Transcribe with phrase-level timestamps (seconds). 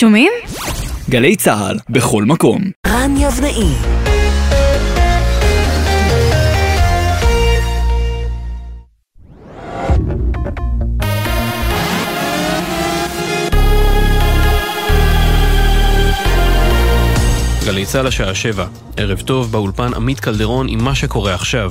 [0.00, 0.32] שומעים?
[1.10, 2.62] גלי צה"ל, בכל מקום.
[2.86, 3.68] רן יבנאי
[17.66, 21.70] גלי צה"ל השעה שבע, ערב טוב באולפן עמית קלדרון עם מה שקורה עכשיו.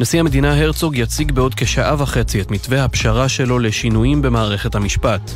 [0.00, 5.30] נשיא המדינה הרצוג יציג בעוד כשעה וחצי את מתווה הפשרה שלו לשינויים במערכת המשפט.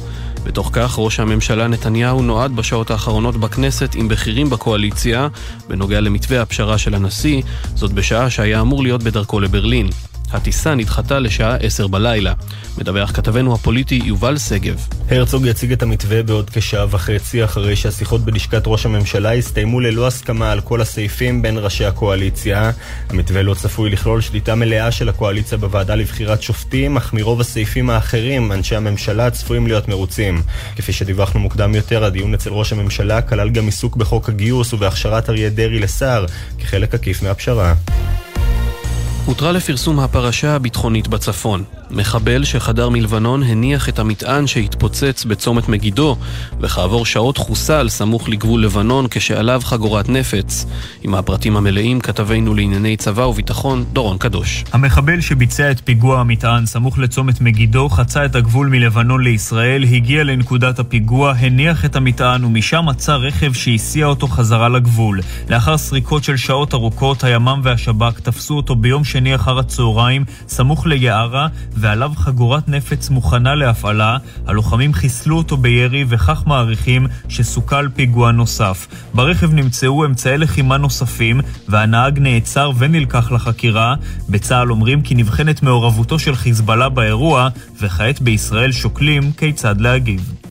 [0.49, 5.29] בתוך כך, ראש הממשלה נתניהו נועד בשעות האחרונות בכנסת עם בכירים בקואליציה
[5.68, 7.43] בנוגע למתווה הפשרה של הנשיא,
[7.75, 9.89] זאת בשעה שהיה אמור להיות בדרכו לברלין.
[10.32, 12.32] הטיסה נדחתה לשעה עשר בלילה.
[12.79, 14.86] מדווח כתבנו הפוליטי יובל שגב.
[15.11, 20.53] הרצוג יציג את המתווה בעוד כשעה וחצי אחרי שהשיחות בלשכת ראש הממשלה הסתיימו ללא הסכמה
[20.53, 22.71] על כל הסעיפים בין ראשי הקואליציה.
[23.09, 28.53] המתווה לא צפוי לכלול שליטה מלאה של הקואליציה בוועדה לבחירת שופטים, אך מרוב הסעיפים האחרים
[28.53, 30.43] אנשי הממשלה צפויים להיות מרוצים.
[30.77, 35.50] כפי שדיווחנו מוקדם יותר, הדיון אצל ראש הממשלה כלל גם עיסוק בחוק הגיוס ובהכשרת אריה
[35.50, 36.27] דרעי לשר,
[36.58, 37.74] כחלק עקיף מהפשרה.
[39.28, 41.64] הותרה לפרסום הפרשה הביטחונית בצפון.
[41.90, 46.16] מחבל שחדר מלבנון הניח את המטען שהתפוצץ בצומת מגידו,
[46.60, 50.66] וכעבור שעות חוסל סמוך לגבול לבנון כשעליו חגורת נפץ.
[51.02, 54.64] עם הפרטים המלאים כתבנו לענייני צבא וביטחון, דורון קדוש.
[54.72, 60.78] המחבל שביצע את פיגוע המטען סמוך לצומת מגידו חצה את הגבול מלבנון לישראל, הגיע לנקודת
[60.78, 65.20] הפיגוע, הניח את המטען ומשם מצא רכב שהסיע אותו חזרה לגבול.
[65.48, 71.48] לאחר סריקות של שעות ארוכות, הימ"מ והשב"כ תפסו אותו ביום שני אחר הצהריים, סמוך ליערה,
[71.72, 74.16] ועליו חגורת נפץ מוכנה להפעלה.
[74.47, 78.86] הלוחמים חיסלו אותו בירי וכך מעריכים שסוכל פיגוע נוסף.
[79.14, 83.94] ברכב נמצאו אמצעי לחימה נוספים, והנהג נעצר ונלקח לחקירה.
[84.28, 87.48] בצה"ל אומרים כי נבחנת מעורבותו של חיזבאללה באירוע,
[87.80, 90.47] וכעת בישראל שוקלים כיצד להגיב.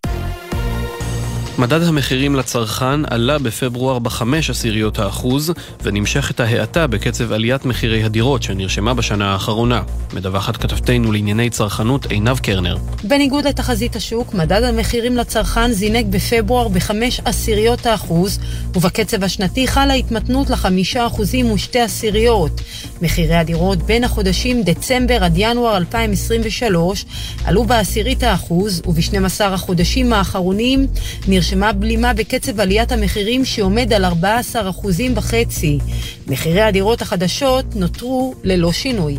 [1.60, 8.94] מדד המחירים לצרכן עלה בפברואר בחמש עשיריות האחוז ונמשכת ההאטה בקצב עליית מחירי הדירות שנרשמה
[8.94, 9.82] בשנה האחרונה.
[10.14, 12.78] מדווחת כתבתנו לענייני צרכנות עינב קרנר.
[13.04, 18.40] בניגוד לתחזית השוק, מדד המחירים לצרכן זינק בפברואר בחמש עשיריות האחוז
[18.76, 22.62] ובקצב השנתי חלה התמתנות לחמישה אחוזים ושתי עשיריות.
[23.02, 27.06] מחירי הדירות בין החודשים דצמבר עד ינואר 2023
[27.46, 30.88] עלו בעשירית האחוז וב-12 החודשים האחרונים
[31.28, 35.80] נרשמו נרשמה בלימה בקצב עליית המחירים שעומד על 14 אחוזים וחצי.
[36.28, 39.18] מחירי הדירות החדשות נותרו ללא שינוי.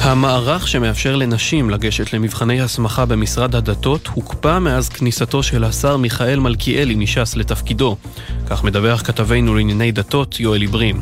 [0.00, 6.94] המערך שמאפשר לנשים לגשת למבחני הסמכה במשרד הדתות הוקפא מאז כניסתו של השר מיכאל מלכיאלי
[6.94, 7.96] מש"ס לתפקידו.
[8.46, 11.00] כך מדווח כתבנו לענייני דתות יואל עיברים.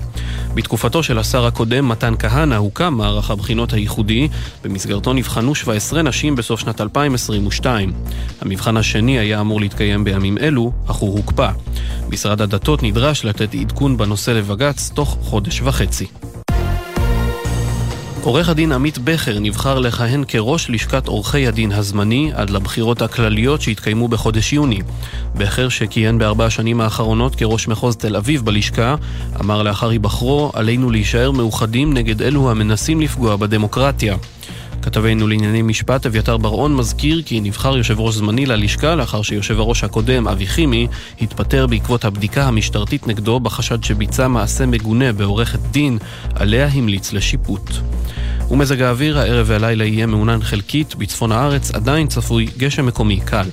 [0.55, 4.29] בתקופתו של השר הקודם, מתן כהנא, הוקם מערך הבחינות הייחודי,
[4.63, 7.93] במסגרתו נבחנו 17 נשים בסוף שנת 2022.
[8.41, 11.51] המבחן השני היה אמור להתקיים בימים אלו, אך הוא הוקפא.
[12.09, 16.07] משרד הדתות נדרש לתת עדכון בנושא לבג"ץ תוך חודש וחצי.
[18.25, 24.09] עורך הדין עמית בכר נבחר לכהן כראש לשכת עורכי הדין הזמני עד לבחירות הכלליות שהתקיימו
[24.09, 24.81] בחודש יוני.
[25.35, 28.95] בכר, שכיהן בארבע השנים האחרונות כראש מחוז תל אביב בלשכה,
[29.41, 34.17] אמר לאחר היבחרו, עלינו להישאר מאוחדים נגד אלו המנסים לפגוע בדמוקרטיה.
[34.83, 39.85] כתבנו לענייני משפט אביתר בר-און מזכיר כי נבחר יושב ראש זמני ללשכה לאחר שיושב הראש
[39.85, 40.87] הקודם, אבי חימי,
[41.21, 45.99] התפטר בעקבות הבדיקה המשטרתית נגדו בחשד שביצע מעשה מגונה בעורכת דין,
[46.35, 47.71] עליה המליץ לשיפוט.
[48.51, 53.47] ומזג האוויר הערב והלילה יהיה מעונן חלקית, בצפון הארץ עדיין צפוי גשם מקומי קל.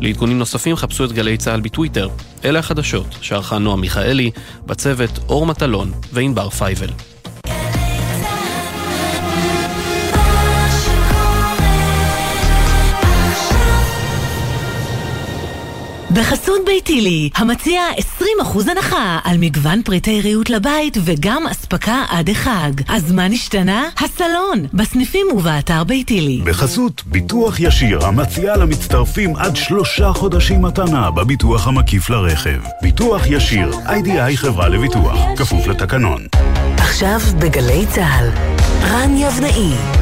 [0.00, 2.08] לעדכונים נוספים חפשו את גלי צה"ל בטוויטר.
[2.44, 4.30] אלה החדשות שערכה נועה מיכאלי,
[4.66, 6.90] בצוות אור מטלון וענבר פייבל.
[16.14, 17.82] בחסות ביתילי, המציע
[18.18, 22.72] 20% הנחה על מגוון פריטי ריהוט לבית וגם אספקה עד החג.
[22.88, 23.88] אז מה נשתנה?
[23.98, 26.40] הסלון, בסניפים ובאתר ביתילי.
[26.44, 32.60] בחסות ביטוח ישיר, המציע למצטרפים עד שלושה חודשים מתנה בביטוח המקיף לרכב.
[32.82, 36.26] ביטוח ישיר, איי-די-איי חברה לביטוח, כפוף לתקנון.
[36.76, 38.28] עכשיו בגלי צה"ל,
[38.82, 39.99] רן יבנאי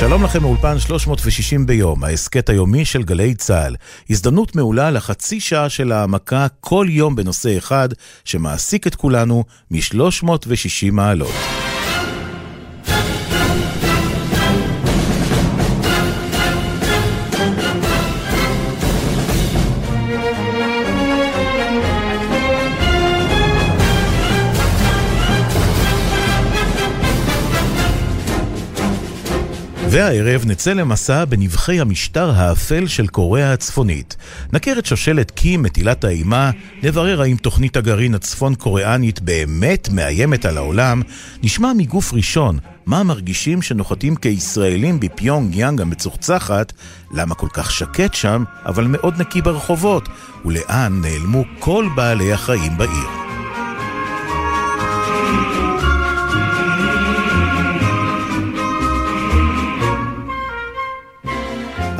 [0.00, 3.76] שלום לכם מאולפן 360 ביום, ההסכת היומי של גלי צה"ל.
[4.10, 7.88] הזדמנות מעולה לחצי שעה של העמקה כל יום בנושא אחד
[8.24, 11.65] שמעסיק את כולנו מ-360 מעלות.
[29.90, 34.16] והערב נצא למסע בנבחי המשטר האפל של קוריאה הצפונית.
[34.52, 36.50] נכיר את שושלת קים, מטילת האימה,
[36.82, 41.02] נברר האם תוכנית הגרעין הצפון קוריאנית באמת מאיימת על העולם,
[41.42, 46.72] נשמע מגוף ראשון מה מרגישים שנוחתים כישראלים בפיונג יאנג המצוחצחת,
[47.14, 50.08] למה כל כך שקט שם, אבל מאוד נקי ברחובות,
[50.44, 53.25] ולאן נעלמו כל בעלי החיים בעיר.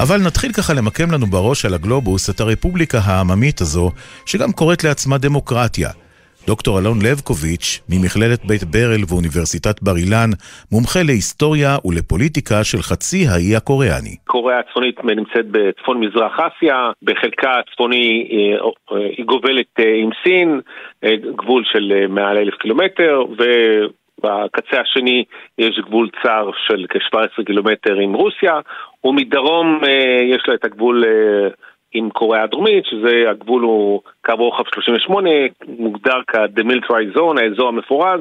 [0.02, 3.90] אבל נתחיל ככה למקם לנו בראש על הגלובוס את הרפובליקה העממית הזו,
[4.26, 5.90] שגם קוראת לעצמה דמוקרטיה.
[6.46, 10.30] דוקטור אלון לבקוביץ', ממכללת בית ברל ואוניברסיטת בר אילן,
[10.72, 14.14] מומחה להיסטוריה ולפוליטיקה של חצי האי הקוריאני.
[14.24, 20.60] קוריאה הצפונית נמצאת בצפון מזרח אסיה, בחלקה הצפוני אה, אה, היא גובלת אה, עם סין,
[21.36, 23.42] גבול של מעל אלף קילומטר, ו...
[24.22, 25.24] בקצה השני
[25.58, 28.60] יש גבול צר של כ-17 קילומטר עם רוסיה,
[29.04, 31.48] ומדרום אה, יש לה את הגבול אה,
[31.92, 35.30] עם קוריאה הדרומית, שזה הגבול הוא קו רוחב 38,
[35.78, 38.20] מוגדר כ-demilitarized zone, האזור המפורז,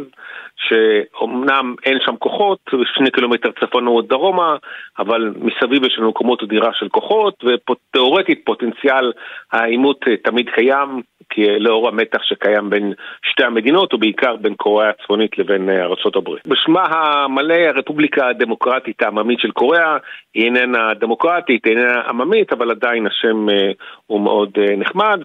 [0.58, 2.60] שאומנם אין שם כוחות,
[2.98, 4.56] שני קילומטר צפון או דרומה,
[5.00, 9.12] אבל מסביב יש לנו מקומות דירה של כוחות, ותאורטית פוטנציאל
[9.52, 12.94] העימות אה, תמיד קיים, כי לאור המתח שקיים בין
[13.24, 16.30] שתי המדינות, ובעיקר בין קוריאה הצפונית לבין אה, ארה"ב.
[16.48, 19.98] בשמה המלא, הרפובליקה הדמוקרטית העממית של קוריאה,
[20.34, 23.72] היא איננה דמוקרטית, איננה עממית, אבל עדיין השם אה,
[24.08, 25.20] הוא מאוד אה, נחמד.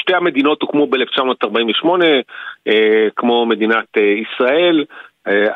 [0.00, 1.88] שתי המדינות הוקמו ב-1948,
[3.16, 4.55] כמו מדינת ישראל.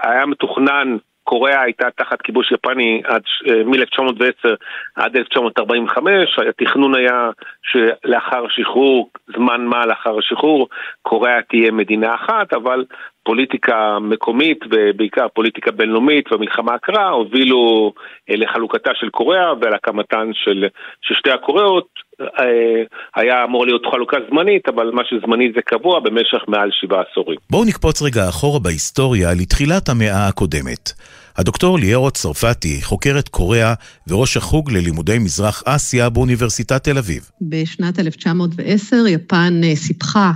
[0.02, 0.96] היה מתוכנן
[1.30, 4.48] קוריאה הייתה תחת כיבוש יפני אה, מ-1910
[4.96, 7.30] עד 1945, התכנון היה
[7.62, 10.68] שלאחר שחרור, זמן מה לאחר השחרור,
[11.02, 12.84] קוריאה תהיה מדינה אחת, אבל
[13.22, 17.92] פוליטיקה מקומית ובעיקר פוליטיקה בינלאומית והמלחמה הקרה הובילו
[18.30, 20.66] אה, לחלוקתה של קוריאה ולהקמתן של,
[21.02, 22.09] של שתי הקוריאות.
[22.20, 22.82] אה,
[23.14, 27.38] היה אמור להיות חלוקה זמנית, אבל מה שזמני זה קבוע במשך מעל שבעה עשורים.
[27.50, 30.92] בואו נקפוץ רגע אחורה בהיסטוריה לתחילת המאה הקודמת.
[31.36, 33.74] הדוקטור ליארו צרפתי, חוקרת קוריאה
[34.08, 37.30] וראש החוג ללימודי מזרח אסיה באוניברסיטת תל אביב.
[37.40, 40.30] בשנת 1910 יפן אה, סיפחה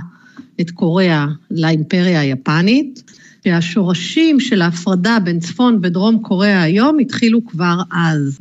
[0.61, 3.03] את קוריאה לאימפריה היפנית.
[3.45, 8.39] שהשורשים של ההפרדה בין צפון ודרום קוריאה היום התחילו כבר אז.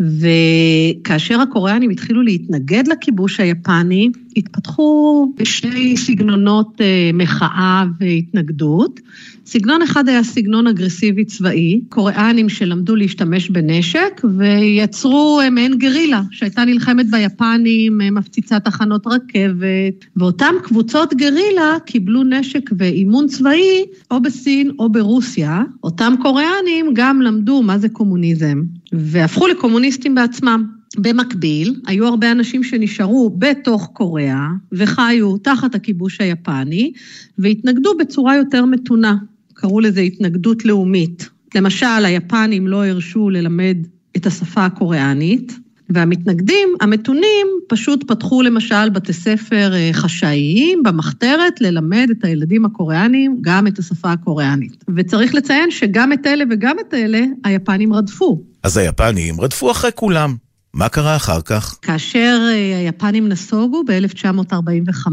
[1.01, 9.01] וכאשר הקוריאנים התחילו להתנגד לכיבוש היפני, התפתחו בשני סגנונות אה, מחאה והתנגדות.
[9.47, 16.65] סגנון אחד היה סגנון אגרסיבי צבאי, קוריאנים שלמדו להשתמש בנשק ויצרו אה, מעין גרילה שהייתה
[16.65, 24.71] נלחמת ביפנים, אה, מפציצה תחנות רכבת, ואותן קבוצות גרילה קיבלו נשק ואימון צבאי או בסין
[24.79, 25.63] או ברוסיה.
[25.85, 30.84] אותם קוריאנים גם למדו מה זה קומוניזם והפכו לקומוניסטים בעצמם.
[30.99, 36.93] במקביל, היו הרבה אנשים שנשארו בתוך קוריאה וחיו תחת הכיבוש היפני
[37.39, 39.17] והתנגדו בצורה יותר מתונה.
[39.55, 41.29] קראו לזה התנגדות לאומית.
[41.55, 43.77] למשל, היפנים לא הרשו ללמד
[44.17, 45.53] את השפה הקוריאנית,
[45.91, 53.67] והמתנגדים, המתונים, פשוט פתחו למשל בתי ספר אה, חשאיים במחתרת ללמד את הילדים הקוריאנים גם
[53.67, 54.85] את השפה הקוריאנית.
[54.97, 58.43] וצריך לציין שגם את אלה וגם את אלה היפנים רדפו.
[58.63, 60.35] אז היפנים רדפו אחרי כולם.
[60.75, 61.79] מה קרה אחר כך?
[61.83, 65.07] כאשר אה, היפנים נסוגו ב-1945,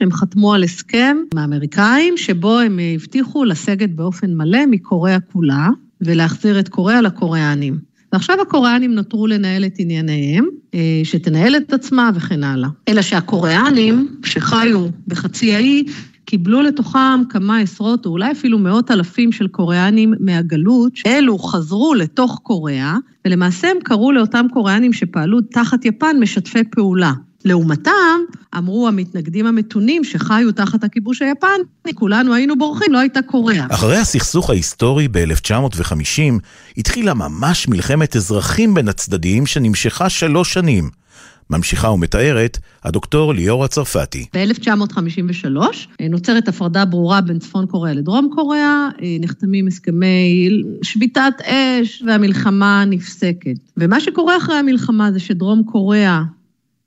[0.00, 5.68] הם חתמו על הסכם עם האמריקאים, שבו הם אה, הבטיחו לסגת באופן מלא מקוריאה כולה,
[6.00, 7.78] ולהחזיר את קוריאה לקוריאנים.
[8.12, 12.68] ועכשיו הקוריאנים נותרו לנהל את ענייניהם, אה, שתנהל את עצמה וכן הלאה.
[12.88, 15.84] אלא שהקוריאנים, שחיו בחצי האי,
[16.24, 22.40] קיבלו לתוכם כמה עשרות או אולי אפילו מאות אלפים של קוריאנים מהגלות, אלו חזרו לתוך
[22.42, 27.12] קוריאה, ולמעשה הם קראו לאותם קוריאנים שפעלו תחת יפן משתפי פעולה.
[27.44, 28.20] לעומתם,
[28.58, 33.66] אמרו המתנגדים המתונים שחיו תחת הכיבוש היפני, כולנו היינו בורחים, לא הייתה קוריאה.
[33.70, 36.38] אחרי הסכסוך ההיסטורי ב-1950,
[36.76, 41.01] התחילה ממש מלחמת אזרחים בין הצדדים שנמשכה שלוש שנים.
[41.50, 44.26] ממשיכה ומתארת הדוקטור ליאור הצרפתי.
[44.34, 45.46] ב-1953
[46.00, 50.48] אה, נוצרת הפרדה ברורה בין צפון קוריאה לדרום קוריאה, אה, נחתמים הסכמי
[50.82, 53.56] שביתת אש והמלחמה נפסקת.
[53.76, 56.22] ומה שקורה אחרי המלחמה זה שדרום קוריאה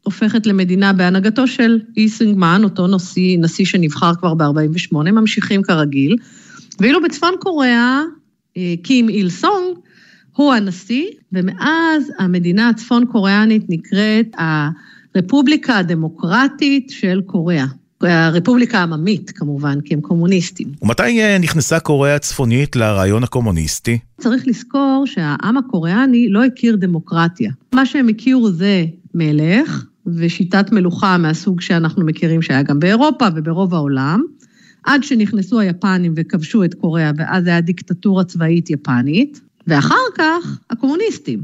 [0.05, 6.15] הופכת למדינה בהנהגתו של אי סינגמן, אותו נשיא, נשיא שנבחר כבר ב-48, ממשיכים כרגיל,
[6.79, 8.01] ואילו בצפון קוריאה,
[8.57, 9.77] אה, קים איל סונג,
[10.35, 14.35] הוא הנשיא, ומאז המדינה הצפון קוריאנית נקראת
[15.15, 17.65] הרפובליקה הדמוקרטית של קוריאה.
[18.01, 20.67] הרפובליקה העממית כמובן, כי הם קומוניסטים.
[20.81, 23.99] ומתי אה, נכנסה קוריאה הצפונית לרעיון הקומוניסטי?
[24.21, 27.51] צריך לזכור שהעם הקוריאני לא הכיר דמוקרטיה.
[27.73, 34.23] מה שהם הכירו זה מלך ושיטת מלוכה מהסוג שאנחנו מכירים שהיה גם באירופה וברוב העולם,
[34.83, 41.43] עד שנכנסו היפנים וכבשו את קוריאה, ואז היה דיקטטורה צבאית יפנית, ואחר כך הקומוניסטים.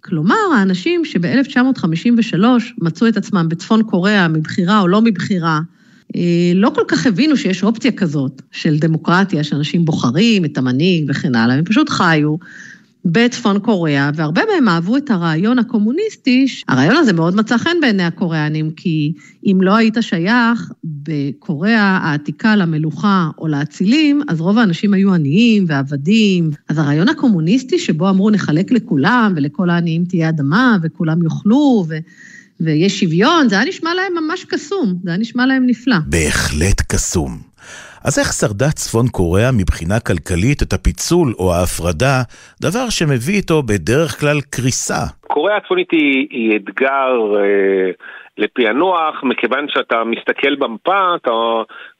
[0.00, 2.44] כלומר, האנשים שב-1953
[2.78, 5.60] מצאו את עצמם בצפון קוריאה, מבחירה או לא מבחירה,
[6.16, 11.34] אה, לא כל כך הבינו שיש אופציה כזאת של דמוקרטיה, שאנשים בוחרים את המנהיג וכן
[11.34, 12.36] הלאה, הם פשוט חיו
[13.04, 16.46] בצפון קוריאה, והרבה מהם אהבו את הרעיון הקומוניסטי.
[16.68, 19.12] הרעיון הזה מאוד מצא חן בעיני הקוריאנים, כי
[19.46, 26.50] אם לא היית שייך בקוריאה העתיקה למלוכה או לאצילים, אז רוב האנשים היו עניים ועבדים.
[26.68, 31.98] אז הרעיון הקומוניסטי שבו אמרו נחלק לכולם, ולכל העניים תהיה אדמה, וכולם יאכלו, ו...
[32.60, 35.96] ויש שוויון, זה היה נשמע להם ממש קסום, זה היה נשמע להם נפלא.
[36.06, 37.49] בהחלט קסום.
[38.04, 42.16] אז איך שרדה צפון קוריאה מבחינה כלכלית את הפיצול או ההפרדה,
[42.62, 45.02] דבר שמביא איתו בדרך כלל קריסה?
[45.20, 47.90] קוריאה הצפונית היא, היא אתגר אה,
[48.38, 51.30] לפענוח, מכיוון שאתה מסתכל במפה, אתה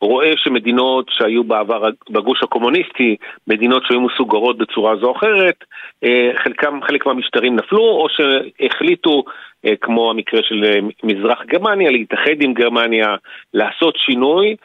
[0.01, 3.17] רואה שמדינות שהיו בעבר בגוש הקומוניסטי,
[3.47, 5.65] מדינות שהיו מסוגרות בצורה זו או אחרת,
[6.05, 9.25] אה, חלקם, חלק מהמשטרים נפלו, או שהחליטו,
[9.65, 13.17] אה, כמו המקרה של אה, מזרח גרמניה, להתאחד עם גרמניה,
[13.55, 14.57] לעשות שינוי.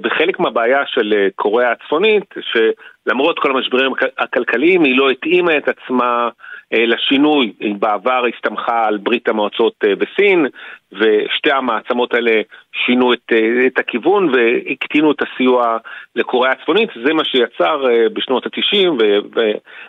[0.00, 6.28] בחלק מהבעיה של קוריאה הצפונית, שלמרות כל המשברים הכלכליים היא לא התאימה את עצמה
[6.72, 7.52] לשינוי.
[7.60, 10.46] היא בעבר הסתמכה על ברית המועצות בסין,
[10.92, 13.32] ושתי המעצמות האלה שינו את,
[13.66, 15.78] את הכיוון והקטינו את הסיוע
[16.16, 16.90] לקוריאה הצפונית.
[17.06, 18.88] זה מה שיצר בשנות ה-90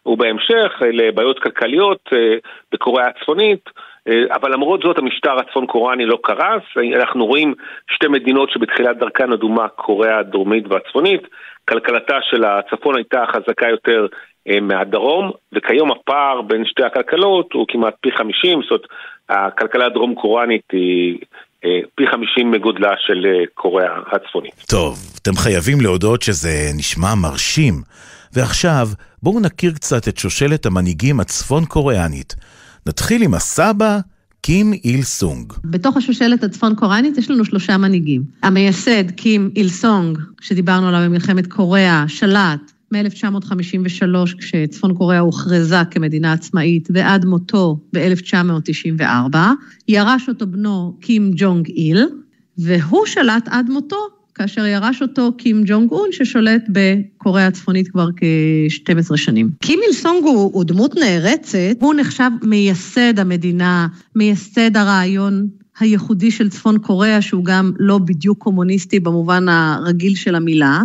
[0.06, 2.10] ובהמשך לבעיות כלכליות
[2.72, 3.70] בקוריאה הצפונית.
[4.32, 6.64] אבל למרות זאת המשטר הצפון קוריאני לא קרס,
[6.96, 7.54] אנחנו רואים
[7.92, 11.22] שתי מדינות שבתחילת דרכן אדומה, קוריאה הדרומית והצפונית,
[11.70, 14.08] כלכלתה של הצפון הייתה חזקה יותר
[14.50, 18.86] אה, מהדרום, וכיום הפער בין שתי הכלכלות הוא כמעט פי 50, זאת אומרת,
[19.30, 21.18] הכלכלה הדרום קוריאנית היא
[21.66, 24.54] אה, פי 50 מגודלה של אה, קוריאה הצפונית.
[24.70, 27.74] טוב, אתם חייבים להודות שזה נשמע מרשים.
[28.34, 28.88] ועכשיו,
[29.24, 32.36] בואו נכיר קצת את שושלת המנהיגים הצפון קוריאנית.
[32.88, 34.00] נתחיל עם הסבא,
[34.42, 35.54] קים איל סונג.
[35.66, 38.24] בתוך השושלת הצפון קוריאנית יש לנו שלושה מנהיגים.
[38.44, 46.90] המייסד, קים איל סונג, שדיברנו עליו במלחמת קוריאה, שלט מ-1953, כשצפון קוריאה הוכרזה כמדינה עצמאית,
[46.94, 49.36] ועד מותו ב-1994.
[49.88, 52.08] ירש אותו בנו קים ג'ונג איל,
[52.58, 53.98] והוא שלט עד מותו
[54.36, 59.50] כאשר ירש אותו קים ג'ונג און, ששולט בקוריאה הצפונית כבר כ-12 שנים.
[59.60, 65.48] קים איל סונג הוא, הוא דמות נערצת, הוא נחשב מייסד המדינה, מייסד הרעיון
[65.80, 70.82] הייחודי של צפון קוריאה, שהוא גם לא בדיוק קומוניסטי במובן הרגיל של המילה,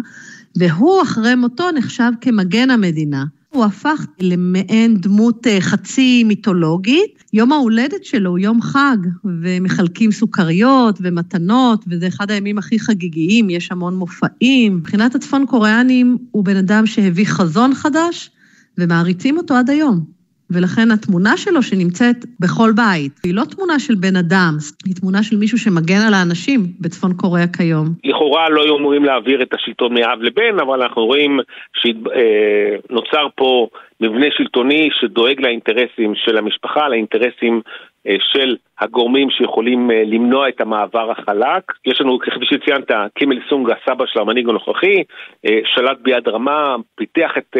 [0.56, 3.24] והוא אחרי מותו נחשב כמגן המדינה.
[3.50, 7.24] הוא הפך למעין דמות אה, חצי מיתולוגית.
[7.32, 13.72] יום ההולדת שלו הוא יום חג, ומחלקים סוכריות ומתנות, וזה אחד הימים הכי חגיגיים, יש
[13.72, 14.76] המון מופעים.
[14.76, 18.30] מבחינת הצפון קוריאנים, הוא בן אדם שהביא חזון חדש,
[18.78, 20.19] ומעריצים אותו עד היום.
[20.50, 24.54] ולכן התמונה שלו שנמצאת בכל בית, היא לא תמונה של בן אדם,
[24.86, 27.86] היא תמונה של מישהו שמגן על האנשים בצפון קוריאה כיום.
[28.04, 31.40] לכאורה לא היו אמורים להעביר את השלטון מאב לבן, אבל אנחנו רואים
[31.80, 33.68] שנוצר פה
[34.00, 37.70] מבנה שלטוני שדואג לאינטרסים של המשפחה, לאינטרסים אה,
[38.06, 41.72] של הגורמים שיכולים אה, למנוע את המעבר החלק.
[41.86, 45.02] יש לנו, כפי שציינת, קימל סונג, הסבא של המנהיג הנוכחי,
[45.46, 47.56] אה, שלט ביד רמה, פיתח את,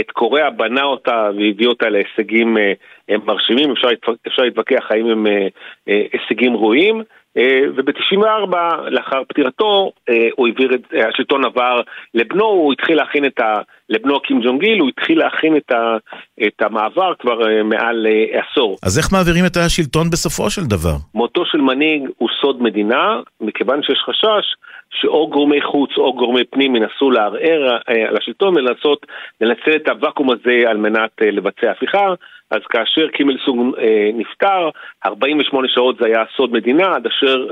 [0.00, 2.56] את קוריאה, בנה אותה והביא אותה להישגים
[3.08, 3.88] מרשימים, אפשר,
[4.26, 5.26] אפשר להתווכח האם הם
[5.86, 7.02] הישגים ראויים.
[7.76, 8.56] וב-94,
[8.88, 9.92] לאחר פטירתו,
[10.36, 11.80] הוא העביר את, השלטון עבר
[12.14, 13.54] לבנו, הוא התחיל להכין את ה...
[13.88, 15.96] לבנו קים ג'ונג גיל, הוא התחיל להכין את, ה,
[16.46, 18.76] את המעבר כבר אה, מעל uh, עשור.
[18.82, 20.96] אז איך מעבירים את השלטון בסופו של דבר?
[21.14, 24.54] מותו של מנהיג הוא סוד מדינה, מכיוון שיש חשש
[24.90, 29.06] שאו גורמי חוץ או גורמי פנים ינסו לערער uh, על השלטון ולנסות
[29.40, 32.14] לנצל את הוואקום הזה על מנת לבצע הפיכה.
[32.50, 33.80] אז כאשר קימל uh,
[34.14, 34.70] נפטר,
[35.06, 37.46] 48 שעות זה היה סוד מדינה, עד אשר...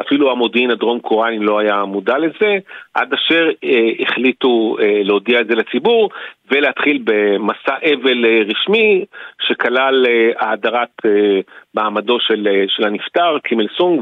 [0.00, 2.58] אפילו המודיעין הדרום קוריאני לא היה מודע לזה,
[2.94, 6.10] עד אשר אה, החליטו אה, להודיע את זה לציבור
[6.50, 9.04] ולהתחיל במסע אבל אה, רשמי
[9.42, 11.40] שכלל אה, האדרת אה,
[11.74, 14.00] מעמדו של, אה, של הנפטר, קים אל סונג,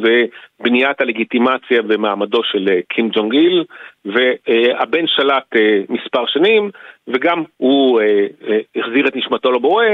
[0.60, 3.64] ובניית הלגיטימציה ומעמדו של אה, קים ג'ונג איל,
[4.04, 6.70] והבן שלט אה, מספר שנים,
[7.08, 9.84] וגם הוא אה, אה, החזיר את נשמתו לבורא,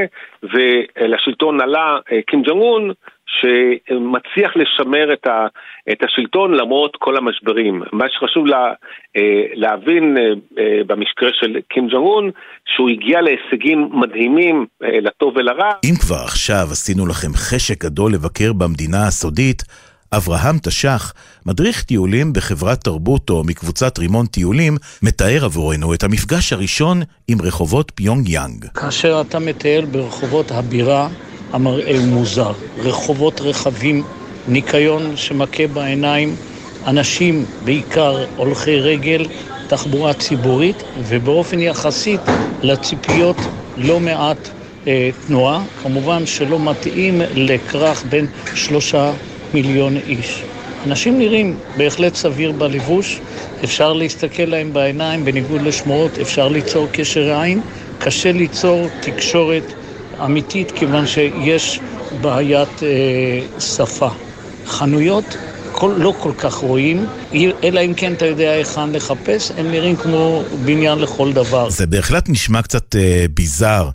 [0.43, 2.91] ולשלטון עלה אה, קים ג'ונג און,
[3.27, 5.47] שמצליח לשמר את, ה,
[5.93, 7.83] את השלטון למרות כל המשברים.
[7.93, 8.73] מה שחשוב לה,
[9.17, 10.17] אה, להבין
[10.59, 12.31] אה, במקרה של קים ג'ונג און,
[12.75, 15.71] שהוא הגיע להישגים מדהימים לטוב ולרע.
[15.85, 19.63] אם כבר עכשיו עשינו לכם חשק גדול לבקר במדינה הסודית,
[20.13, 21.13] אברהם תש"ח,
[21.47, 27.93] מדריך טיולים בחברת תרבות או מקבוצת רימון טיולים, מתאר עבורנו את המפגש הראשון עם רחובות
[27.95, 28.67] פיונג יאנג.
[28.75, 31.09] כאשר אתה מטייל ברחובות הבירה,
[31.53, 32.53] המראה הוא מוזר.
[32.79, 34.05] רחובות רחבים,
[34.49, 36.37] ניקיון שמכה בעיניים,
[36.87, 39.27] אנשים, בעיקר הולכי רגל,
[39.69, 42.21] תחבורה ציבורית, ובאופן יחסית
[42.63, 43.37] לציפיות
[43.77, 44.49] לא מעט
[44.87, 49.13] אה, תנועה, כמובן שלא מתאים לכרך בין שלושה
[49.55, 50.43] מיליון איש.
[50.87, 53.21] אנשים נראים בהחלט סביר בלבוש,
[53.65, 57.61] אפשר להסתכל להם בעיניים, בניגוד לשמועות, אפשר ליצור קשר עין,
[57.99, 59.73] קשה ליצור תקשורת
[60.25, 61.81] אמיתית כיוון שיש
[62.21, 64.09] בעיית אה, שפה.
[64.67, 65.37] חנויות
[65.73, 67.07] כל, לא כל כך רואים,
[67.65, 71.71] אלא אם כן אתה יודע היכן לחפש, הם נראים כמו בניין לכל דבר.
[71.71, 73.91] זה בהחלט נשמע קצת אה, ביזאר.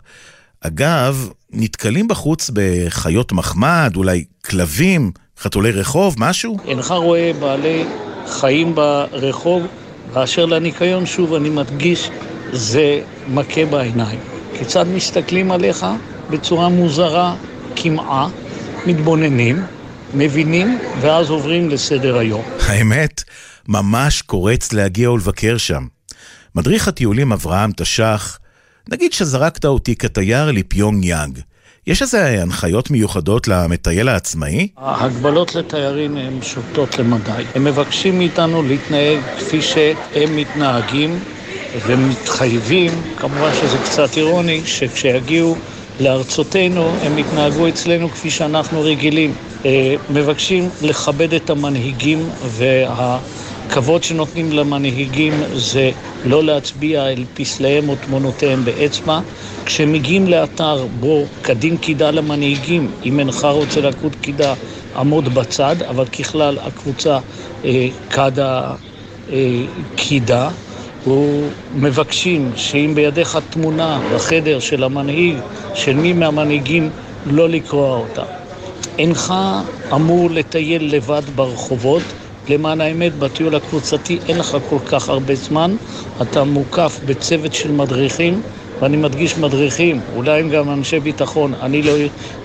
[0.60, 6.56] אגב, נתקלים בחוץ בחיות מחמד, אולי כלבים, חתולי רחוב, משהו?
[6.66, 7.84] אינך רואה בעלי
[8.26, 9.66] חיים ברחוב,
[10.14, 12.10] באשר לניקיון, שוב אני מדגיש,
[12.52, 14.18] זה מכה בעיניים.
[14.58, 15.86] כיצד מסתכלים עליך?
[16.30, 17.34] בצורה מוזרה,
[17.76, 18.28] כמעה,
[18.86, 19.62] מתבוננים,
[20.14, 22.42] מבינים, ואז עוברים לסדר היום.
[22.68, 23.22] האמת,
[23.68, 25.86] ממש קורץ להגיע ולבקר שם.
[26.54, 28.38] מדריך הטיולים אברהם תש"ח,
[28.88, 31.38] נגיד שזרקת אותי כתייר לפיונג יאנג.
[31.86, 34.68] יש איזה הנחיות מיוחדות למטייל העצמאי?
[34.76, 37.44] ההגבלות לתיירים הן פשוטות למדי.
[37.54, 41.18] הם מבקשים מאיתנו להתנהג כפי שהם מתנהגים
[41.86, 45.56] ומתחייבים, כמובן שזה קצת אירוני, שכשיגיעו
[46.00, 49.34] לארצותינו הם יתנהגו אצלנו כפי שאנחנו רגילים.
[49.64, 53.18] אה, מבקשים לכבד את המנהיגים וה...
[53.72, 55.90] הכבוד שנותנים למנהיגים זה
[56.24, 59.20] לא להצביע אל פסליהם או תמונותיהם באצבע.
[59.66, 64.54] כשמגיעים לאתר בו קדים קידה למנהיגים, אם אינך רוצה לקוד קידה,
[64.96, 67.18] עמוד בצד, אבל ככלל הקבוצה
[67.64, 68.74] אה, קדה
[69.30, 70.50] אה, קידה.
[71.06, 75.40] ומבקשים שאם בידיך תמונה בחדר של המנהיג,
[75.72, 76.90] של מי מהמנהיגים,
[77.24, 78.24] לא לקרוע אותה.
[78.98, 79.34] אינך
[79.94, 82.14] אמור לטייל לבד ברחובות,
[82.48, 85.76] למען האמת, בטיול הקבוצתי אין לך כל כך הרבה זמן,
[86.22, 88.42] אתה מוקף בצוות של מדריכים,
[88.80, 91.92] ואני מדגיש מדריכים, אולי הם גם אנשי ביטחון, אני לא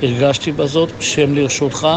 [0.01, 1.88] הרגשתי בזאת, שהם לרשותך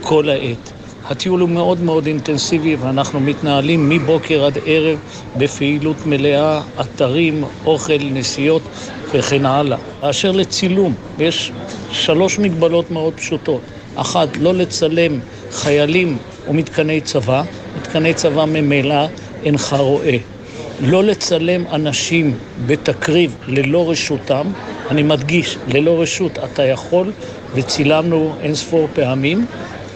[0.00, 0.72] כל העת.
[1.08, 4.98] הטיול הוא מאוד מאוד אינטנסיבי ואנחנו מתנהלים מבוקר עד ערב
[5.36, 8.68] בפעילות מלאה, אתרים, אוכל, נסיעות
[9.14, 9.78] וכן הלאה.
[10.02, 11.52] באשר לצילום, יש
[11.90, 13.62] שלוש מגבלות מאוד פשוטות.
[13.94, 17.42] אחת, לא לצלם חיילים ומתקני צבא,
[17.76, 19.06] מתקני צבא ממילא
[19.42, 20.16] אינך רואה.
[20.80, 22.34] לא לצלם אנשים
[22.66, 24.52] בתקריב ללא רשותם,
[24.90, 27.12] אני מדגיש, ללא רשות אתה יכול,
[27.54, 29.46] וצילמנו אין ספור פעמים,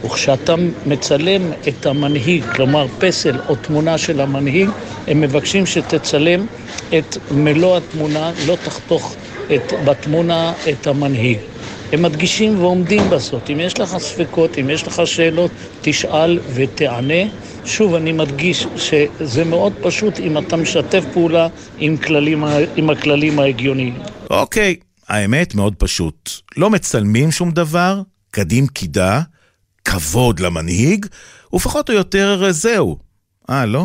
[0.05, 0.55] וכשאתה
[0.87, 4.71] מצלם את המנהיג, כלומר פסל או תמונה של המנהיג,
[5.07, 6.47] הם מבקשים שתצלם
[6.99, 9.17] את מלוא התמונה, לא תחתוך
[9.55, 11.39] את, בתמונה את המנהיג.
[11.93, 13.51] הם מדגישים ועומדים בזאת.
[13.51, 15.51] אם יש לך ספקות, אם יש לך שאלות,
[15.81, 17.25] תשאל ותענה.
[17.65, 21.49] שוב, אני מדגיש שזה מאוד פשוט אם אתה משתף פעולה
[21.79, 22.45] עם, כללים,
[22.77, 23.99] עם הכללים ההגיוניים.
[24.31, 24.77] אוקיי,
[25.09, 26.31] האמת מאוד פשוט.
[26.57, 29.21] לא מצלמים שום דבר, קדים קידה,
[29.85, 31.07] כבוד למנהיג,
[31.55, 32.99] ופחות או יותר זהו.
[33.51, 33.85] אה, לא?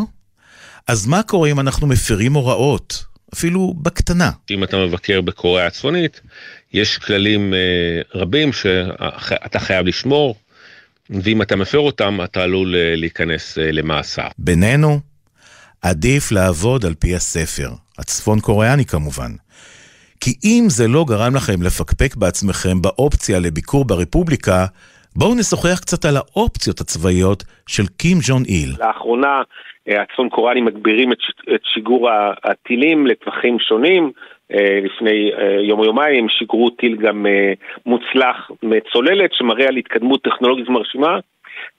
[0.87, 3.05] אז מה קורה אם אנחנו מפרים הוראות?
[3.33, 4.31] אפילו בקטנה.
[4.51, 6.21] אם אתה מבקר בקוריאה הצפונית,
[6.75, 10.35] יש כללים אה, רבים שאתה חייב לשמור,
[11.09, 14.27] ואם אתה מפר אותם, אתה עלול אה, להיכנס אה, למאסר.
[14.37, 14.99] בינינו,
[15.81, 19.31] עדיף לעבוד על פי הספר, הצפון קוריאני כמובן.
[20.21, 24.65] כי אם זה לא גרם לכם לפקפק בעצמכם באופציה לביקור ברפובליקה,
[25.15, 28.69] בואו נשוחח קצת על האופציות הצבאיות של קים ג'ון איל.
[28.79, 29.41] לאחרונה
[29.87, 32.09] הצפון קוריאנים מגבירים את שיגור
[32.43, 34.11] הטילים לטווחים שונים.
[34.53, 37.53] אה, לפני אה, יום או יומיים שיגרו טיל גם אה,
[37.85, 41.19] מוצלח מצוללת שמראה על התקדמות טכנולוגית מרשימה.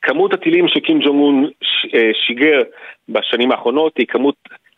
[0.02, 1.50] כמות הטילים שקים ג'ונג און
[2.26, 2.62] שיגר
[3.09, 4.35] בשנים האחרונות היא כמות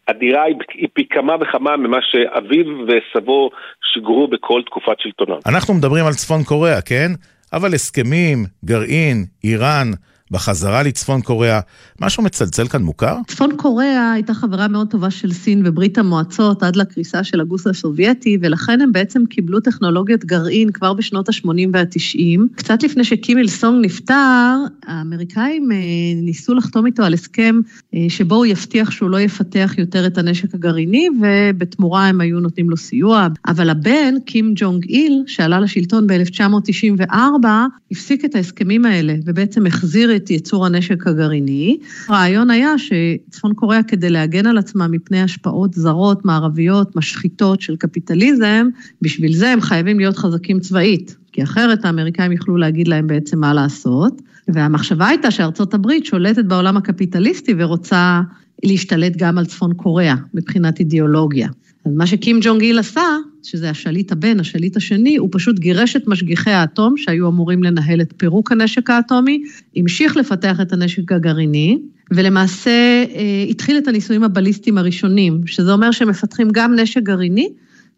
[0.06, 3.50] אדירה, היא פי כמה וכמה ממה שאביו וסבו
[3.92, 5.38] שיגרו בכל תקופת שלטונם.
[5.46, 7.08] אנחנו מדברים על צפון קוריאה, כן?
[7.52, 9.90] אבל הסכמים, גרעין, איראן,
[10.30, 11.60] בחזרה לצפון קוריאה.
[12.00, 13.16] משהו מצלצל כאן מוכר?
[13.26, 18.38] צפון קוריאה הייתה חברה מאוד טובה של סין וברית המועצות עד לקריסה של הגוס הסובייטי,
[18.40, 22.56] ולכן הם בעצם קיבלו טכנולוגיות גרעין כבר בשנות ה-80 וה-90.
[22.56, 24.54] קצת לפני שקים איל סונג נפטר,
[24.86, 25.76] האמריקאים אה,
[26.22, 27.60] ניסו לחתום איתו על הסכם
[27.94, 32.70] אה, שבו הוא יבטיח שהוא לא יפתח יותר את הנשק הגרעיני, ובתמורה הם היו נותנים
[32.70, 33.28] לו סיוע.
[33.46, 37.46] אבל הבן, קים ג'ונג איל, שעלה לשלטון ב-1994,
[37.90, 41.78] הפסיק את ההסכמים האלה, ובעצם החזיר את ייצור הנשק הגרעיני.
[42.08, 48.68] הרעיון היה שצפון קוריאה, כדי להגן על עצמה מפני השפעות זרות, מערביות, משחיתות של קפיטליזם,
[49.02, 53.54] בשביל זה הם חייבים להיות חזקים צבאית, כי אחרת האמריקאים יוכלו להגיד להם בעצם מה
[53.54, 54.22] לעשות.
[54.48, 58.20] והמחשבה הייתה שארצות הברית שולטת בעולם הקפיטליסטי ורוצה
[58.64, 61.48] להשתלט גם על צפון קוריאה, מבחינת אידיאולוגיה.
[61.88, 66.06] אז מה שקים ג'ונג איל עשה, שזה השליט הבן, השליט השני, הוא פשוט גירש את
[66.06, 69.42] משגיחי האטום, שהיו אמורים לנהל את פירוק הנשק האטומי,
[69.76, 71.78] המשיך לפתח את הנשק הגרעיני,
[72.10, 77.48] ולמעשה אה, התחיל את הניסויים הבליסטיים הראשונים, שזה אומר שהם מפתחים גם נשק גרעיני,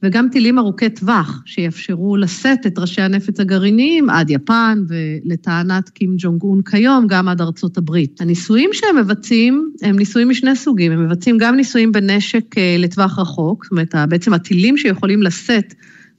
[0.03, 6.43] וגם טילים ארוכי טווח, שיאפשרו לשאת את ראשי הנפץ הגרעיניים עד יפן, ולטענת קים ג'ונג
[6.43, 8.21] און כיום, גם עד ארצות הברית.
[8.21, 13.65] הניסויים שהם מבצעים, הם ניסויים משני סוגים, הם מבצעים גם ניסויים בנשק אה, לטווח רחוק,
[13.65, 15.75] זאת אומרת, בעצם הטילים שיכולים לשאת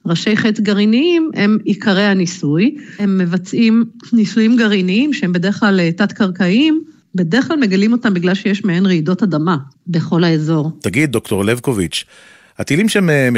[0.06, 2.76] ראשי חץ גרעיניים הם עיקרי הניסוי.
[2.98, 6.82] הם מבצעים ניסויים גרעיניים שהם בדרך כלל אה, תת-קרקעיים,
[7.14, 10.70] בדרך כלל מגלים אותם בגלל שיש מעין רעידות אדמה בכל האזור.
[10.80, 12.04] תגיד, דוקטור לבקוביץ',
[12.58, 13.28] הטילים שהם אה,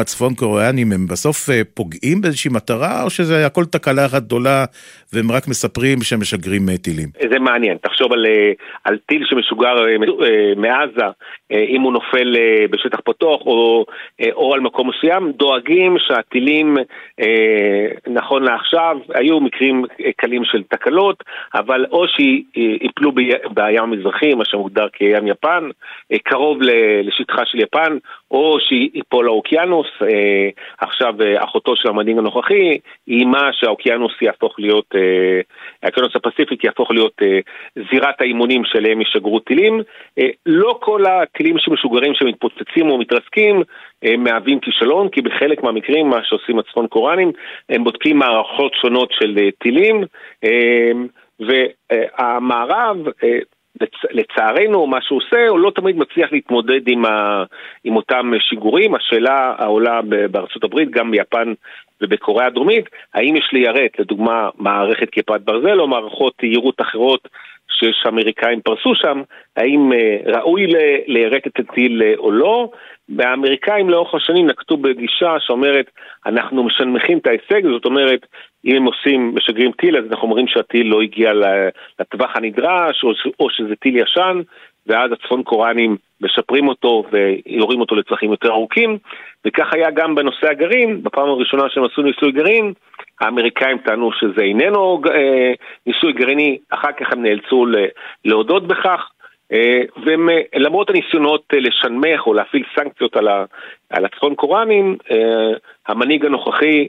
[0.00, 4.64] הצפון קוריאנים, הם בסוף אה, פוגעים באיזושהי מטרה, או שזה הכל תקלה אחת גדולה,
[5.12, 7.08] והם רק מספרים שהם משגרים אה, טילים?
[7.30, 8.26] זה מעניין, תחשוב על,
[8.84, 9.76] על טיל שמשוגר
[10.56, 11.08] מעזה,
[11.50, 12.36] אם הוא נופל
[12.70, 13.86] בשטח פתוח או,
[14.32, 16.76] או על מקום מסוים, דואגים שהטילים,
[18.06, 19.84] נכון לעכשיו, היו מקרים
[20.16, 23.12] קלים של תקלות, אבל או שיפלו
[23.50, 25.68] בים המזרחי, מה שמוגדר כים יפן,
[26.24, 26.58] קרוב
[27.02, 27.98] לשטחה של יפן,
[28.30, 35.40] או שיפול האוקיינוס, אה, עכשיו אה, אחותו של המנהיג הנוכחי איימה שהאוקיינוס יהפוך להיות, אה,
[35.82, 37.38] האוקיינוס הפסיפיק יהפוך להיות אה,
[37.92, 39.80] זירת האימונים שאליהם ישגרו טילים.
[40.18, 43.62] אה, לא כל הטילים שמשוגרים שמתפוצצים או מתרסקים
[44.04, 47.32] אה, מהווים כישלון, כי בחלק מהמקרים, מה שעושים הצפון קוראנים,
[47.68, 50.04] הם בודקים מערכות שונות של אה, טילים,
[50.44, 50.90] אה,
[51.40, 53.38] והמערב, אה,
[53.80, 53.90] לצ...
[54.10, 57.44] לצערנו, מה שהוא עושה, הוא לא תמיד מצליח להתמודד עם, ה...
[57.84, 58.94] עם אותם שיגורים.
[58.94, 61.52] השאלה העולה בארצות הברית, גם ביפן
[62.00, 67.28] ובקוריאה הדרומית, האם יש ליירט, לדוגמה, מערכת כיפת ברזל או מערכות יהירות אחרות
[67.70, 69.22] שאמריקאים פרסו שם,
[69.56, 70.66] האם uh, ראוי
[71.06, 72.68] ליירט את הטיל uh, או לא.
[73.16, 75.90] והאמריקאים לאורך השנים נקטו בגישה שאומרת,
[76.26, 78.26] אנחנו משנמכים את ההישג, זאת אומרת,
[78.64, 81.32] אם הם עושים, משגרים טיל, אז אנחנו אומרים שהטיל לא הגיע
[82.00, 84.40] לטווח הנדרש, או, או שזה טיל ישן,
[84.86, 88.98] ואז הצפון קוראנים משפרים אותו ויורים אותו לצרכים יותר ארוכים,
[89.44, 92.72] וכך היה גם בנושא הגרעין, בפעם הראשונה שהם עשו ניסוי גרעין,
[93.20, 95.52] האמריקאים טענו שזה איננו אה,
[95.86, 97.66] ניסוי גרעיני, אחר כך הם נאלצו
[98.24, 99.10] להודות בכך,
[99.52, 103.16] אה, ולמרות הניסיונות אה, לשנמך או להפעיל סנקציות
[103.90, 104.96] על הצפון קוראנים,
[105.86, 106.86] המנהיג הנוכחי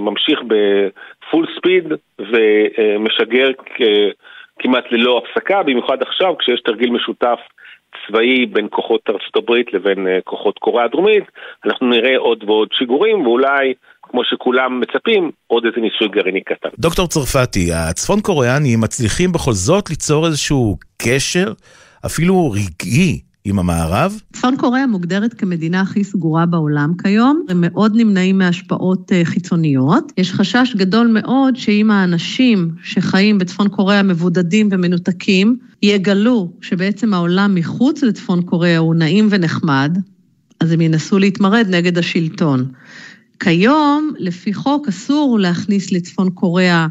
[0.00, 1.84] ממשיך בפול ספיד
[2.18, 3.48] ומשגר
[4.58, 7.38] כמעט ללא הפסקה, במיוחד עכשיו כשיש תרגיל משותף
[8.06, 11.24] צבאי בין כוחות ארצות הברית לבין כוחות קוריאה הדרומית,
[11.66, 16.68] אנחנו נראה עוד ועוד שיגורים ואולי כמו שכולם מצפים, עוד איזה ניסוי גרעיני קטן.
[16.78, 21.52] דוקטור צרפתי, הצפון קוריאנים מצליחים בכל זאת ליצור איזשהו קשר
[22.06, 24.20] אפילו רגעי עם המערב?
[24.32, 30.12] צפון קוריאה מוגדרת כמדינה הכי סגורה בעולם כיום, הם מאוד נמנעים מהשפעות אה, חיצוניות.
[30.16, 38.02] יש חשש גדול מאוד שאם האנשים שחיים בצפון קוריאה מבודדים ומנותקים, יגלו שבעצם העולם מחוץ
[38.02, 39.98] לצפון קוריאה הוא נעים ונחמד,
[40.60, 42.66] אז הם ינסו להתמרד נגד השלטון.
[43.40, 46.86] כיום, לפי חוק, אסור להכניס לצפון קוריאה אה,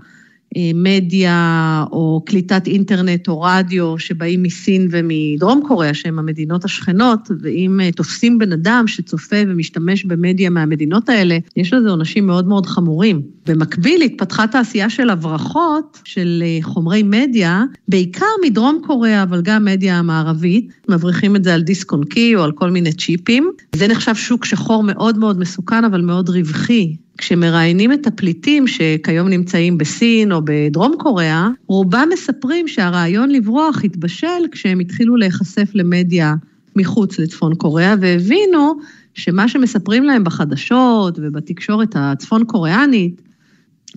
[0.73, 7.91] מדיה או קליטת אינטרנט או רדיו שבאים מסין ומדרום קוריאה, שהן המדינות השכנות, ואם אה,
[7.91, 13.21] תופסים בן אדם שצופה ומשתמש במדיה מהמדינות האלה, יש לזה עונשים מאוד מאוד חמורים.
[13.45, 19.99] במקביל התפתחה תעשייה של הברחות, של אה, חומרי מדיה, בעיקר מדרום קוריאה, אבל גם מדיה
[19.99, 23.51] המערבית, מבריחים את זה על דיסק און קי או על כל מיני צ'יפים.
[23.75, 26.95] זה נחשב שוק שחור מאוד מאוד מסוכן, אבל מאוד רווחי.
[27.19, 34.79] כשמראיינים את הפליטים שכיום נמצאים בסין או בדרום קוריאה, רובם מספרים שהרעיון לברוח התבשל כשהם
[34.79, 36.35] התחילו להיחשף למדיה
[36.75, 38.73] מחוץ לצפון קוריאה, והבינו
[39.13, 43.21] שמה שמספרים להם בחדשות ובתקשורת הצפון קוריאנית,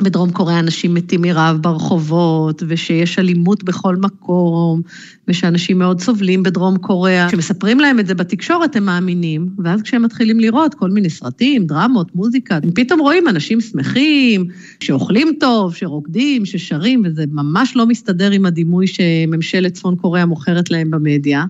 [0.01, 4.81] בדרום קוריאה אנשים מתים מרעב ברחובות, ושיש אלימות בכל מקום,
[5.29, 7.29] ושאנשים מאוד סובלים בדרום קוריאה.
[7.29, 12.15] כשמספרים להם את זה בתקשורת הם מאמינים, ואז כשהם מתחילים לראות כל מיני סרטים, דרמות,
[12.15, 14.45] מוזיקה, הם פתאום רואים אנשים שמחים,
[14.81, 20.91] שאוכלים טוב, שרוקדים, ששרים, וזה ממש לא מסתדר עם הדימוי שממשלת צפון קוריאה מוכרת להם
[20.91, 21.45] במדיה.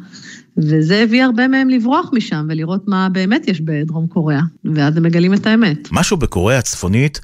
[0.56, 5.34] וזה הביא הרבה מהם לברוח משם ולראות מה באמת יש בדרום קוריאה, ואז הם מגלים
[5.34, 5.88] את האמת.
[5.92, 7.20] משהו בקוריאה הצפונית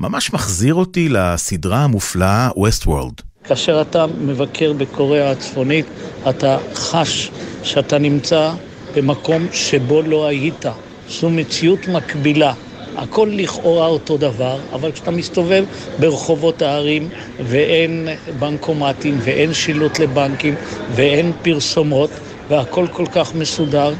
[0.00, 3.22] ממש מחזיר אותי לסדרה המופלאה West World.
[3.44, 5.86] כאשר אתה מבקר בקוריאה הצפונית,
[6.28, 7.30] אתה חש
[7.62, 8.52] שאתה נמצא
[8.96, 10.64] במקום שבו לא היית.
[11.08, 12.54] זו מציאות מקבילה.
[12.96, 15.64] הכל לכאורה אותו דבר, אבל כשאתה מסתובב
[15.98, 17.08] ברחובות הערים
[17.44, 18.08] ואין
[18.38, 20.54] בנקומטים ואין שילוט לבנקים
[20.94, 22.10] ואין פרסומות
[22.48, 23.94] והכל כל כך מסודר,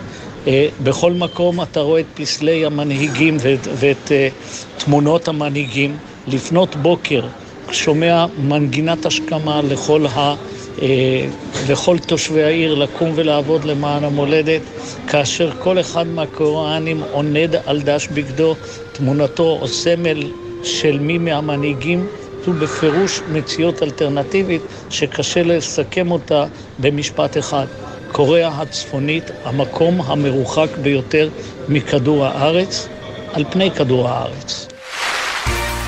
[0.80, 4.28] בכל מקום אתה רואה את פסלי המנהיגים ואת, ואת אה,
[4.76, 5.98] תמונות המנהיגים.
[6.26, 7.28] לפנות בוקר
[7.70, 10.34] שומע מנגינת השכמה לכל, ה,
[10.82, 11.26] אה,
[11.68, 14.62] לכל תושבי העיר לקום ולעבוד למען המולדת,
[15.06, 18.56] כאשר כל אחד מהקוראנים עונד על דש בגדו
[18.92, 22.06] תמונתו או סמל של מי מהמנהיגים.
[22.46, 26.46] זו בפירוש מציאות אלטרנטיבית שקשה לסכם אותה
[26.78, 27.66] במשפט אחד.
[28.12, 31.28] קוריאה הצפונית, המקום המרוחק ביותר
[31.68, 32.88] מכדור הארץ,
[33.32, 34.68] על פני כדור הארץ.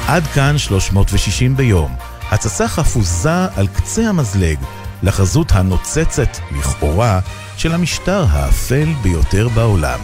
[0.09, 1.91] עד כאן 360 ביום.
[2.31, 4.59] הצצה חפוזה על קצה המזלג
[5.03, 7.21] לחזות הנוצצת, לכאורה,
[7.57, 10.01] של המשטר האפל ביותר בעולם.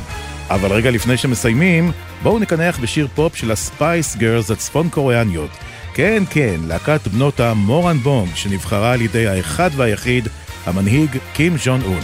[0.50, 5.50] אבל רגע לפני שמסיימים, בואו נקנח בשיר פופ של הספייס גרלס הצפון קוריאניות.
[5.94, 10.28] כן, כן, להקת בנות המורן בונג, שנבחרה על ידי האחד והיחיד,
[10.66, 12.02] המנהיג קים ג'ון און.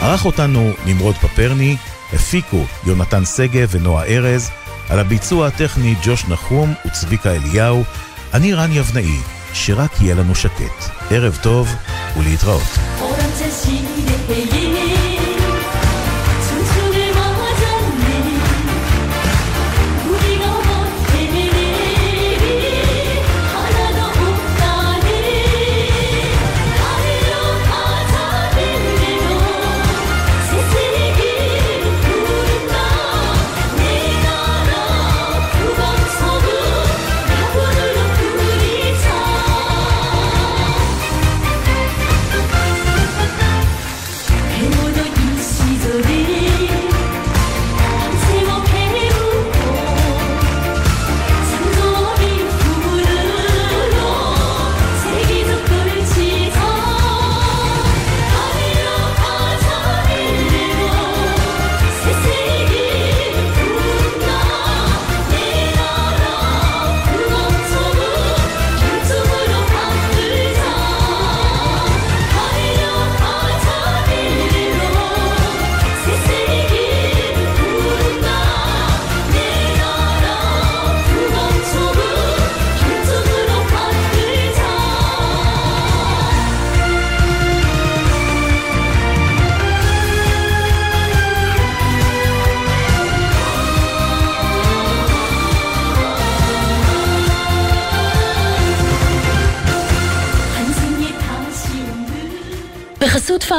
[0.00, 1.76] ערך אותנו נמרוד פפרני,
[2.12, 4.50] הפיקו יונתן שגב ונועה ארז,
[4.88, 7.84] על הביצוע הטכני ג'וש נחום וצביקה אליהו,
[8.34, 9.16] אני רן יבנאי,
[9.52, 10.90] שרק יהיה לנו שקט.
[11.10, 11.68] ערב טוב
[12.16, 12.78] ולהתראות.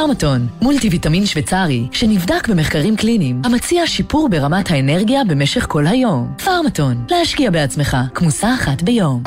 [0.00, 6.32] בחסות פארמטון, מולטי ויטמין שוויצרי, שנבדק במחקרים קליניים, המציע שיפור ברמת האנרגיה במשך כל היום.
[6.44, 9.22] פארמטון, להשקיע בעצמך, כמוסה אחת ביום.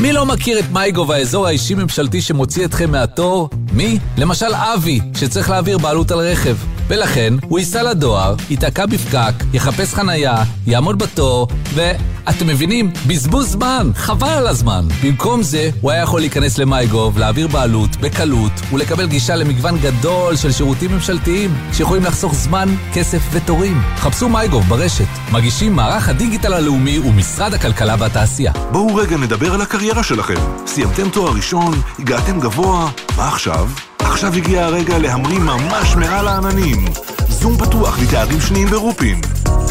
[0.00, 3.48] מי לא מכיר את מייגו והאזור האישי-ממשלתי שמוציא אתכם מהתור?
[3.72, 3.98] מי?
[4.18, 6.56] למשל אבי, שצריך להעביר בעלות על רכב.
[6.88, 11.80] ולכן הוא ייסע לדואר, ייתקע בפקק, יחפש חנייה, יעמוד בתור, ו...
[12.28, 12.90] אתם מבינים?
[13.06, 14.84] בזבוז זמן, חבל על הזמן.
[15.02, 20.52] במקום זה, הוא היה יכול להיכנס למייגוב, להעביר בעלות, בקלות, ולקבל גישה למגוון גדול של
[20.52, 23.80] שירותים ממשלתיים, שיכולים לחסוך זמן, כסף ותורים.
[23.96, 25.04] חפשו מייגוב ברשת.
[25.32, 28.52] מגישים מערך הדיגיטל הלאומי ומשרד הכלכלה והתעשייה.
[28.72, 30.40] בואו רגע נדבר על הקריירה שלכם.
[30.66, 33.68] סיימתם תואר ראשון, הגעתם גבוה, מה עכשיו?
[34.14, 36.84] עכשיו הגיע הרגע להמריא ממש מעל העננים.
[37.28, 39.20] זום פתוח לתארים שניים ברופין.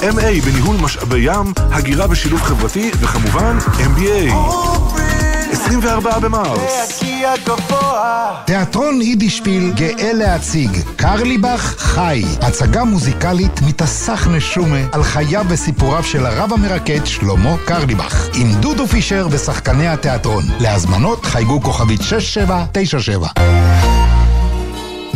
[0.01, 4.33] MA בניהול משאבי ים, הגירה ושילוב חברתי, וכמובן MBA.
[5.51, 7.03] 24 במרס.
[8.45, 16.53] תיאטרון יידישפיל גאה להציג קרליבך חי, הצגה מוזיקלית מתסך נשומה על חייו וסיפוריו של הרב
[16.53, 20.43] המרקד שלמה קרליבך עם דודו פישר ושחקני התיאטרון.
[20.59, 23.92] להזמנות חייגו כוכבית 6797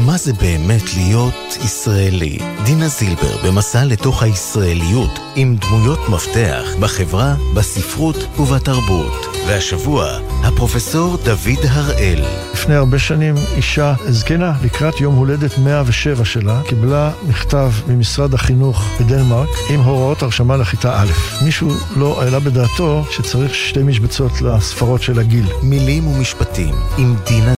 [0.07, 2.37] מה זה באמת להיות ישראלי?
[2.65, 9.37] דינה זילבר במסע לתוך הישראליות עם דמויות מפתח בחברה, בספרות ובתרבות.
[9.47, 12.25] והשבוע, הפרופסור דוד הראל.
[12.53, 19.49] לפני הרבה שנים אישה זקנה לקראת יום הולדת 107 שלה קיבלה מכתב ממשרד החינוך בדנמרק
[19.69, 21.43] עם הוראות הרשמה לכיתה א'.
[21.43, 25.45] מישהו לא העלה בדעתו שצריך שתי משבצות לספרות של הגיל.
[25.63, 27.55] מילים ומשפטים עם דינה